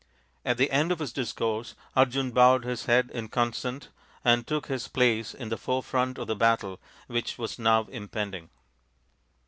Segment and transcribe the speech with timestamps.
[0.43, 3.89] At the end of his discourse, Arjun bowed his head in consent
[4.25, 8.49] and took his place in the forefront of the battle which was now impending.